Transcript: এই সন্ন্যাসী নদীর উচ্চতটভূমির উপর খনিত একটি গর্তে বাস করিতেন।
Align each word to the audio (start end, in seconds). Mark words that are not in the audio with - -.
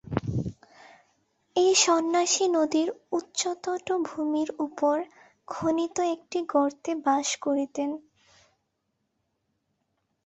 এই 1.55 1.71
সন্ন্যাসী 1.77 2.45
নদীর 2.49 2.87
উচ্চতটভূমির 3.11 4.49
উপর 4.59 4.95
খনিত 5.47 5.97
একটি 6.15 6.39
গর্তে 6.53 6.91
বাস 7.05 7.27
করিতেন। 7.41 7.89